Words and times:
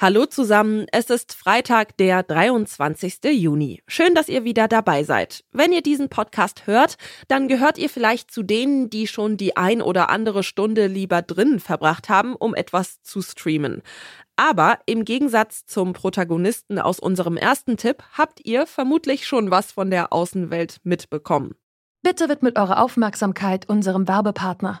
Hallo 0.00 0.26
zusammen, 0.26 0.86
es 0.92 1.10
ist 1.10 1.34
Freitag, 1.34 1.96
der 1.96 2.22
23. 2.22 3.18
Juni. 3.32 3.82
Schön, 3.88 4.14
dass 4.14 4.28
ihr 4.28 4.44
wieder 4.44 4.68
dabei 4.68 5.02
seid. 5.02 5.42
Wenn 5.50 5.72
ihr 5.72 5.82
diesen 5.82 6.08
Podcast 6.08 6.68
hört, 6.68 6.98
dann 7.26 7.48
gehört 7.48 7.78
ihr 7.78 7.90
vielleicht 7.90 8.30
zu 8.30 8.44
denen, 8.44 8.90
die 8.90 9.08
schon 9.08 9.36
die 9.36 9.56
ein 9.56 9.82
oder 9.82 10.08
andere 10.08 10.44
Stunde 10.44 10.86
lieber 10.86 11.20
drinnen 11.20 11.58
verbracht 11.58 12.08
haben, 12.08 12.36
um 12.36 12.54
etwas 12.54 13.02
zu 13.02 13.22
streamen. 13.22 13.82
Aber 14.36 14.78
im 14.86 15.04
Gegensatz 15.04 15.66
zum 15.66 15.94
Protagonisten 15.94 16.78
aus 16.78 17.00
unserem 17.00 17.36
ersten 17.36 17.76
Tipp 17.76 18.04
habt 18.16 18.46
ihr 18.46 18.68
vermutlich 18.68 19.26
schon 19.26 19.50
was 19.50 19.72
von 19.72 19.90
der 19.90 20.12
Außenwelt 20.12 20.76
mitbekommen. 20.84 21.56
Bitte 22.02 22.28
widmet 22.28 22.56
eure 22.56 22.78
Aufmerksamkeit 22.78 23.68
unserem 23.68 24.06
Werbepartner. 24.06 24.80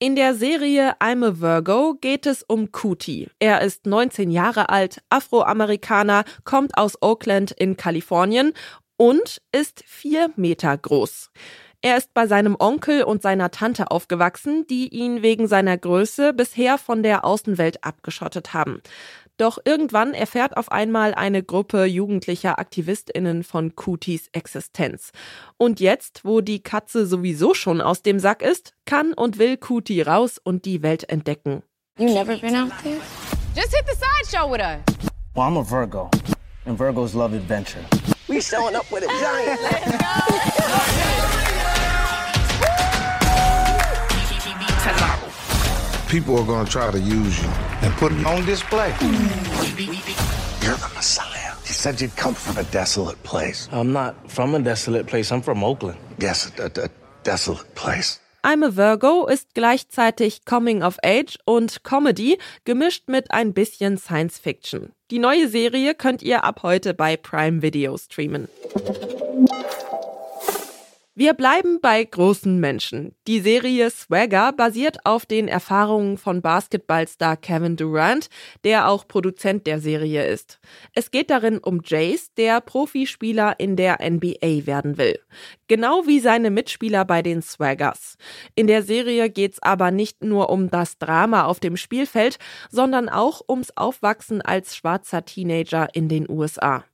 In 0.00 0.16
der 0.16 0.34
Serie 0.34 0.96
I'm 1.00 1.24
a 1.24 1.40
Virgo 1.40 1.94
geht 1.94 2.26
es 2.26 2.42
um 2.42 2.72
Kuti. 2.72 3.28
Er 3.38 3.60
ist 3.60 3.86
19 3.86 4.32
Jahre 4.32 4.68
alt, 4.68 5.00
Afroamerikaner, 5.08 6.24
kommt 6.42 6.76
aus 6.76 7.00
Oakland 7.00 7.52
in 7.52 7.76
Kalifornien 7.76 8.54
und 8.96 9.40
ist 9.52 9.84
vier 9.86 10.32
Meter 10.34 10.76
groß. 10.76 11.30
Er 11.84 11.98
ist 11.98 12.14
bei 12.14 12.26
seinem 12.26 12.56
Onkel 12.58 13.02
und 13.02 13.20
seiner 13.20 13.50
Tante 13.50 13.90
aufgewachsen, 13.90 14.66
die 14.66 14.88
ihn 14.88 15.20
wegen 15.20 15.48
seiner 15.48 15.76
Größe 15.76 16.32
bisher 16.32 16.78
von 16.78 17.02
der 17.02 17.26
Außenwelt 17.26 17.84
abgeschottet 17.84 18.54
haben. 18.54 18.80
Doch 19.36 19.58
irgendwann 19.66 20.14
erfährt 20.14 20.56
auf 20.56 20.72
einmal 20.72 21.12
eine 21.12 21.42
Gruppe 21.42 21.84
jugendlicher 21.84 22.58
AktivistInnen 22.58 23.44
von 23.44 23.76
Kutis 23.76 24.28
Existenz. 24.32 25.10
Und 25.58 25.78
jetzt, 25.78 26.24
wo 26.24 26.40
die 26.40 26.62
Katze 26.62 27.04
sowieso 27.04 27.52
schon 27.52 27.82
aus 27.82 28.00
dem 28.00 28.18
Sack 28.18 28.40
ist, 28.40 28.72
kann 28.86 29.12
und 29.12 29.38
will 29.38 29.58
Kuti 29.58 30.00
raus 30.00 30.40
und 30.42 30.64
die 30.64 30.82
Welt 30.82 31.10
entdecken. 31.10 31.64
You 31.98 32.06
never 32.06 32.38
been 32.38 32.56
out 32.56 32.72
there? 32.82 32.96
Just 33.54 33.76
hit 33.76 33.84
the 33.86 33.94
sideshow 33.94 34.50
with 34.50 34.62
us. 34.62 34.78
Well, 35.34 35.48
I'm 35.48 35.58
a 35.58 35.62
Virgo, 35.62 36.08
and 36.64 36.78
Virgos 36.78 37.14
love 37.14 37.34
adventure. 37.34 37.84
We 38.26 38.40
showing 38.40 38.74
up 38.74 38.90
with 38.90 39.04
a 39.04 39.08
giant. 39.20 39.60
Let's 39.60 41.32
go. 41.34 41.40
People 46.14 46.38
are 46.38 46.46
going 46.46 46.64
to 46.64 46.70
try 46.70 46.92
to 46.92 47.00
use 47.00 47.42
you 47.42 47.48
and 47.82 47.92
put 47.94 48.12
you 48.12 48.24
on 48.24 48.46
display. 48.46 48.90
You're 50.62 50.76
the 50.76 50.90
Messiah. 50.94 51.54
You 51.66 51.74
said 51.74 52.00
you'd 52.00 52.14
come 52.14 52.34
from 52.34 52.56
a 52.56 52.62
desolate 52.70 53.20
place. 53.24 53.68
I'm 53.72 53.92
not 53.92 54.14
from 54.30 54.54
a 54.54 54.60
desolate 54.60 55.08
place. 55.08 55.32
I'm 55.32 55.42
from 55.42 55.64
Oakland. 55.64 55.98
Yes, 56.20 56.52
a, 56.56 56.66
a, 56.66 56.84
a 56.84 56.88
desolate 57.24 57.74
place. 57.74 58.20
I'm 58.44 58.62
a 58.62 58.70
Virgo 58.70 59.26
ist 59.26 59.54
gleichzeitig 59.54 60.44
Coming 60.44 60.84
of 60.84 60.98
Age 61.02 61.36
und 61.46 61.82
Comedy, 61.82 62.38
gemischt 62.64 63.08
mit 63.08 63.32
ein 63.32 63.52
bisschen 63.52 63.98
Science 63.98 64.38
Fiction. 64.38 64.92
Die 65.10 65.18
neue 65.18 65.48
Serie 65.48 65.96
könnt 65.96 66.22
ihr 66.22 66.44
ab 66.44 66.60
heute 66.62 66.94
bei 66.94 67.16
Prime 67.16 67.60
Video 67.60 67.96
streamen. 67.98 68.46
Wir 71.16 71.34
bleiben 71.34 71.80
bei 71.80 72.02
großen 72.02 72.58
Menschen. 72.58 73.14
Die 73.28 73.38
Serie 73.38 73.88
Swagger 73.88 74.50
basiert 74.50 75.06
auf 75.06 75.26
den 75.26 75.46
Erfahrungen 75.46 76.18
von 76.18 76.42
Basketballstar 76.42 77.36
Kevin 77.36 77.76
Durant, 77.76 78.28
der 78.64 78.88
auch 78.88 79.06
Produzent 79.06 79.68
der 79.68 79.78
Serie 79.78 80.26
ist. 80.26 80.58
Es 80.92 81.12
geht 81.12 81.30
darin 81.30 81.58
um 81.58 81.82
Jace, 81.84 82.34
der 82.36 82.60
Profispieler 82.60 83.54
in 83.60 83.76
der 83.76 83.98
NBA 84.02 84.66
werden 84.66 84.98
will. 84.98 85.20
Genau 85.68 86.04
wie 86.04 86.18
seine 86.18 86.50
Mitspieler 86.50 87.04
bei 87.04 87.22
den 87.22 87.42
Swaggers. 87.42 88.16
In 88.56 88.66
der 88.66 88.82
Serie 88.82 89.30
geht's 89.30 89.62
aber 89.62 89.92
nicht 89.92 90.24
nur 90.24 90.50
um 90.50 90.68
das 90.68 90.98
Drama 90.98 91.44
auf 91.44 91.60
dem 91.60 91.76
Spielfeld, 91.76 92.38
sondern 92.72 93.08
auch 93.08 93.40
ums 93.48 93.70
Aufwachsen 93.76 94.42
als 94.42 94.74
schwarzer 94.74 95.24
Teenager 95.24 95.86
in 95.92 96.08
den 96.08 96.28
USA. 96.28 96.84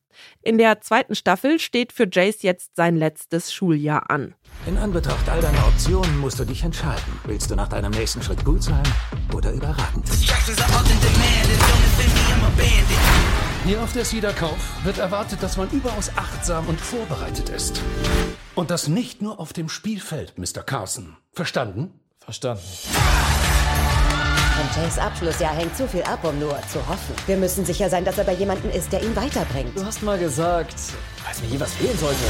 In 0.42 0.58
der 0.58 0.80
zweiten 0.80 1.14
Staffel 1.14 1.58
steht 1.58 1.92
für 1.92 2.08
Jace 2.10 2.42
jetzt 2.42 2.76
sein 2.76 2.96
letztes 2.96 3.52
Schuljahr 3.52 4.10
an. 4.10 4.34
In 4.66 4.76
Anbetracht 4.76 5.28
all 5.28 5.40
deiner 5.40 5.66
Optionen 5.66 6.18
musst 6.18 6.38
du 6.38 6.44
dich 6.44 6.62
entscheiden. 6.64 7.20
Willst 7.24 7.50
du 7.50 7.54
nach 7.54 7.68
deinem 7.68 7.92
nächsten 7.92 8.22
Schritt 8.22 8.44
gut 8.44 8.62
sein 8.62 8.82
oder 9.34 9.52
überragend? 9.52 10.08
Hier 13.64 13.82
auf 13.82 13.92
der 13.92 14.04
Cedar 14.04 14.32
Cove 14.32 14.56
wird 14.84 14.98
erwartet, 14.98 15.42
dass 15.42 15.56
man 15.56 15.70
überaus 15.70 16.10
achtsam 16.16 16.66
und 16.66 16.80
vorbereitet 16.80 17.50
ist. 17.50 17.80
Und 18.54 18.70
das 18.70 18.88
nicht 18.88 19.22
nur 19.22 19.38
auf 19.38 19.52
dem 19.52 19.68
Spielfeld, 19.68 20.38
Mr. 20.38 20.62
Carson. 20.62 21.16
Verstanden? 21.32 22.00
Verstanden. 22.18 22.62
Von 24.56 24.82
Jays 24.82 24.98
Abschlussjahr 24.98 25.54
hängt 25.54 25.76
zu 25.76 25.86
viel 25.88 26.02
ab, 26.02 26.24
um 26.24 26.38
nur 26.38 26.58
zu 26.68 26.86
hoffen. 26.88 27.14
Wir 27.26 27.36
müssen 27.36 27.64
sicher 27.64 27.88
sein, 27.88 28.04
dass 28.04 28.18
er 28.18 28.24
bei 28.24 28.34
jemandem 28.34 28.70
ist, 28.70 28.92
der 28.92 29.02
ihn 29.02 29.14
weiterbringt. 29.16 29.76
Du 29.76 29.84
hast 29.84 30.02
mal 30.02 30.18
gesagt, 30.18 30.74
falls 31.24 31.40
mir 31.42 31.48
je 31.48 31.60
was 31.60 31.74
fehlen 31.74 31.96
sollte. 31.96 32.24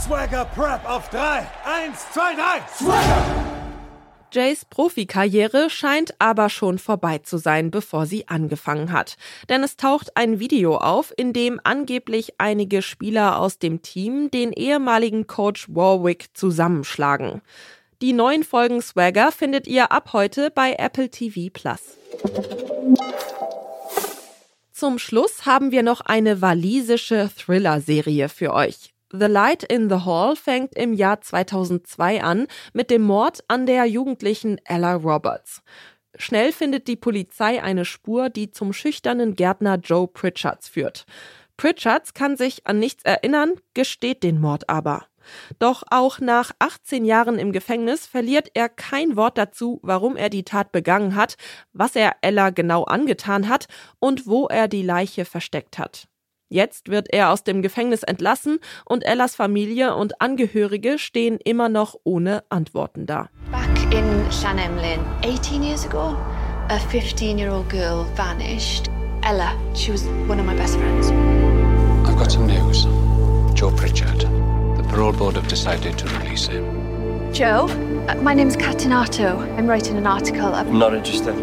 Swagger 0.00 0.44
Prep 0.46 0.84
auf 0.88 1.08
drei. 1.10 1.46
Eins, 1.64 2.06
zwei, 2.12 2.34
drei. 2.34 2.60
Swagger! 2.76 3.56
Jays 4.32 4.64
Profikarriere 4.64 5.70
scheint 5.70 6.14
aber 6.18 6.50
schon 6.50 6.78
vorbei 6.78 7.18
zu 7.18 7.38
sein, 7.38 7.70
bevor 7.70 8.06
sie 8.06 8.28
angefangen 8.28 8.92
hat. 8.92 9.16
Denn 9.48 9.62
es 9.62 9.76
taucht 9.76 10.16
ein 10.16 10.40
Video 10.40 10.76
auf, 10.76 11.12
in 11.16 11.32
dem 11.32 11.60
angeblich 11.64 12.34
einige 12.38 12.82
Spieler 12.82 13.38
aus 13.38 13.58
dem 13.58 13.82
Team 13.82 14.30
den 14.30 14.52
ehemaligen 14.52 15.26
Coach 15.26 15.68
Warwick 15.68 16.28
zusammenschlagen. 16.34 17.40
Die 18.02 18.12
neuen 18.12 18.44
Folgen 18.44 18.82
Swagger 18.82 19.32
findet 19.32 19.66
ihr 19.66 19.90
ab 19.90 20.12
heute 20.12 20.50
bei 20.50 20.74
Apple 20.74 21.08
TV 21.08 21.50
Plus. 21.50 21.96
Zum 24.70 24.98
Schluss 24.98 25.46
haben 25.46 25.70
wir 25.70 25.82
noch 25.82 26.02
eine 26.02 26.42
walisische 26.42 27.30
Thriller-Serie 27.34 28.28
für 28.28 28.52
euch. 28.52 28.92
The 29.10 29.24
Light 29.24 29.62
in 29.62 29.88
the 29.88 30.04
Hall 30.04 30.36
fängt 30.36 30.74
im 30.74 30.92
Jahr 30.92 31.22
2002 31.22 32.22
an 32.22 32.48
mit 32.74 32.90
dem 32.90 33.00
Mord 33.00 33.42
an 33.48 33.64
der 33.64 33.86
jugendlichen 33.86 34.60
Ella 34.66 34.96
Roberts. 34.96 35.62
Schnell 36.18 36.52
findet 36.52 36.88
die 36.88 36.96
Polizei 36.96 37.62
eine 37.62 37.86
Spur, 37.86 38.28
die 38.28 38.50
zum 38.50 38.74
schüchternen 38.74 39.36
Gärtner 39.36 39.76
Joe 39.76 40.06
Pritchards 40.06 40.68
führt. 40.68 41.06
Pritchards 41.56 42.12
kann 42.12 42.36
sich 42.36 42.66
an 42.66 42.78
nichts 42.78 43.04
erinnern, 43.04 43.54
gesteht 43.72 44.22
den 44.22 44.38
Mord 44.38 44.68
aber. 44.68 45.06
Doch 45.58 45.82
auch 45.90 46.20
nach 46.20 46.52
18 46.58 47.04
Jahren 47.04 47.38
im 47.38 47.52
Gefängnis 47.52 48.06
verliert 48.06 48.50
er 48.54 48.68
kein 48.68 49.16
Wort 49.16 49.38
dazu, 49.38 49.80
warum 49.82 50.16
er 50.16 50.30
die 50.30 50.44
Tat 50.44 50.72
begangen 50.72 51.14
hat, 51.16 51.36
was 51.72 51.96
er 51.96 52.16
Ella 52.20 52.50
genau 52.50 52.84
angetan 52.84 53.48
hat 53.48 53.66
und 53.98 54.26
wo 54.26 54.46
er 54.46 54.68
die 54.68 54.82
Leiche 54.82 55.24
versteckt 55.24 55.78
hat. 55.78 56.08
Jetzt 56.48 56.90
wird 56.90 57.12
er 57.12 57.32
aus 57.32 57.42
dem 57.42 57.60
Gefängnis 57.60 58.04
entlassen 58.04 58.60
und 58.84 59.04
Ellas 59.04 59.34
Familie 59.34 59.96
und 59.96 60.20
Angehörige 60.20 60.98
stehen 60.98 61.38
immer 61.42 61.68
noch 61.68 61.96
ohne 62.04 62.44
Antworten 62.50 63.06
da. 63.06 63.28
Back 63.50 63.92
in 63.92 64.30
Shanemlin, 64.30 65.00
18 65.24 65.62
years 65.62 65.84
ago, 65.84 66.16
a 66.68 66.78
15-year-old 66.92 67.68
girl 67.68 68.06
vanished. 68.14 68.88
Ella, 69.22 69.56
she 69.74 69.90
was 69.90 70.04
one 70.28 70.38
of 70.38 70.46
my 70.46 70.54
best 70.54 70.76
friends. 70.76 71.10
I've 72.06 72.16
got 72.16 72.30
some 72.30 72.46
news. 72.46 72.86
Joe 73.54 73.72
Pritchard. 73.72 74.45
The 74.86 74.92
parole 74.92 75.12
board 75.12 75.34
have 75.34 75.48
decided 75.48 75.98
to 75.98 76.06
release 76.18 76.46
him. 76.46 76.64
Joe, 77.32 77.66
uh, 78.08 78.14
my 78.22 78.34
name's 78.34 78.56
Catinato. 78.56 79.40
I'm 79.58 79.66
writing 79.66 79.96
an 79.96 80.06
article. 80.06 80.54
I'm 80.54 80.78
not 80.78 80.94
interested. 80.94 81.34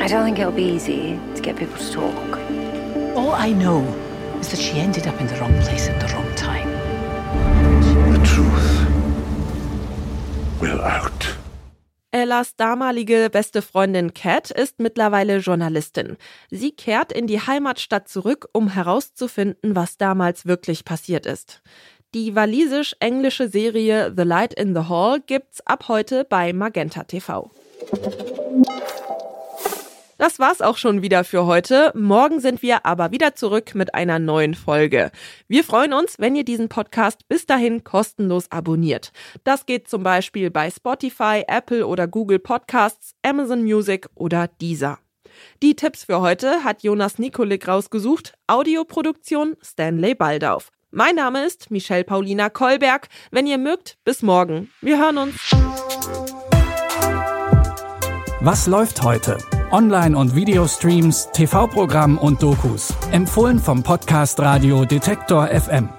I 0.00 0.06
don't 0.06 0.24
think 0.24 0.38
it'll 0.38 0.52
be 0.52 0.62
easy 0.76 1.18
to 1.34 1.42
get 1.42 1.56
people 1.56 1.76
to 1.76 1.92
talk. 1.92 2.38
All 3.16 3.32
I 3.32 3.52
know 3.52 3.82
is 4.40 4.48
that 4.50 4.60
she 4.60 4.78
ended 4.78 5.06
up 5.08 5.20
in 5.20 5.26
the 5.26 5.34
wrong 5.40 5.52
place 5.62 5.88
at 5.88 6.00
the 6.00 6.06
wrong 6.14 6.32
time. 6.36 6.70
The 8.12 8.24
truth 8.24 8.86
will 10.60 10.80
out. 10.80 11.36
Ellas 12.10 12.56
damalige 12.56 13.28
beste 13.28 13.60
Freundin 13.60 14.14
Kat 14.14 14.50
ist 14.50 14.78
mittlerweile 14.80 15.38
Journalistin. 15.38 16.16
Sie 16.50 16.70
kehrt 16.70 17.12
in 17.12 17.26
die 17.26 17.40
Heimatstadt 17.40 18.08
zurück, 18.08 18.48
um 18.52 18.68
herauszufinden, 18.68 19.76
was 19.76 19.98
damals 19.98 20.46
wirklich 20.46 20.84
passiert 20.86 21.26
ist. 21.26 21.60
Die 22.14 22.34
walisisch-englische 22.34 23.48
Serie 23.48 24.14
The 24.16 24.22
Light 24.22 24.54
in 24.54 24.74
the 24.74 24.88
Hall 24.88 25.20
gibt's 25.20 25.60
ab 25.66 25.88
heute 25.88 26.24
bei 26.24 26.54
Magenta 26.54 27.04
TV. 27.04 27.50
Das 30.16 30.38
war's 30.38 30.62
auch 30.62 30.78
schon 30.78 31.02
wieder 31.02 31.22
für 31.22 31.44
heute. 31.44 31.92
Morgen 31.94 32.40
sind 32.40 32.62
wir 32.62 32.86
aber 32.86 33.10
wieder 33.10 33.34
zurück 33.34 33.74
mit 33.74 33.94
einer 33.94 34.18
neuen 34.18 34.54
Folge. 34.54 35.10
Wir 35.48 35.62
freuen 35.64 35.92
uns, 35.92 36.14
wenn 36.18 36.34
ihr 36.34 36.44
diesen 36.44 36.70
Podcast 36.70 37.28
bis 37.28 37.44
dahin 37.44 37.84
kostenlos 37.84 38.50
abonniert. 38.50 39.12
Das 39.44 39.66
geht 39.66 39.86
zum 39.86 40.02
Beispiel 40.02 40.50
bei 40.50 40.70
Spotify, 40.70 41.44
Apple 41.46 41.86
oder 41.86 42.08
Google 42.08 42.38
Podcasts, 42.38 43.12
Amazon 43.22 43.64
Music 43.64 44.08
oder 44.14 44.48
Deezer. 44.48 44.98
Die 45.62 45.76
Tipps 45.76 46.04
für 46.04 46.22
heute 46.22 46.64
hat 46.64 46.82
Jonas 46.82 47.18
Nikolik 47.18 47.68
rausgesucht. 47.68 48.32
Audioproduktion 48.46 49.56
Stanley 49.62 50.14
Baldauf. 50.14 50.70
Mein 50.90 51.16
Name 51.16 51.44
ist 51.44 51.70
Michelle 51.70 52.02
Paulina 52.04 52.48
Kolberg. 52.48 53.08
Wenn 53.30 53.46
ihr 53.46 53.58
mögt, 53.58 53.98
bis 54.04 54.22
morgen. 54.22 54.70
Wir 54.80 54.98
hören 54.98 55.18
uns. 55.18 55.34
Was 58.40 58.66
läuft 58.66 59.02
heute? 59.02 59.36
Online- 59.70 60.16
und 60.16 60.34
Videostreams, 60.34 61.28
TV-Programm 61.32 62.16
und 62.16 62.42
Dokus. 62.42 62.94
Empfohlen 63.12 63.58
vom 63.58 63.82
Podcast 63.82 64.40
Radio 64.40 64.86
Detektor 64.86 65.48
FM. 65.48 65.90